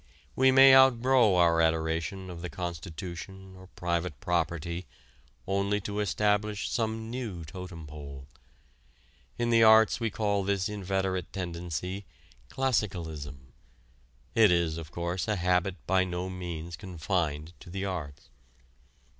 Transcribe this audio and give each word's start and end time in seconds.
We 0.35 0.51
may 0.51 0.73
outgrow 0.73 1.35
our 1.35 1.61
adoration 1.61 2.31
of 2.31 2.41
the 2.41 2.49
Constitution 2.49 3.53
or 3.55 3.67
Private 3.67 4.19
Property 4.19 4.87
only 5.45 5.79
to 5.81 5.99
establish 5.99 6.71
some 6.71 7.11
new 7.11 7.45
totem 7.45 7.85
pole. 7.85 8.25
In 9.37 9.51
the 9.51 9.61
arts 9.61 9.99
we 9.99 10.09
call 10.09 10.43
this 10.43 10.67
inveterate 10.67 11.31
tendency 11.31 12.07
classicalism. 12.49 13.53
It 14.33 14.51
is, 14.51 14.79
of 14.79 14.89
course, 14.89 15.27
a 15.27 15.35
habit 15.35 15.75
by 15.85 16.03
no 16.03 16.31
means 16.31 16.77
confined 16.77 17.53
to 17.59 17.69
the 17.69 17.85
arts. 17.85 18.31